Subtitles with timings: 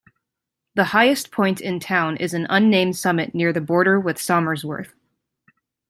[0.73, 4.93] The highest point in town is an unnamed summit near the border with Somersworth.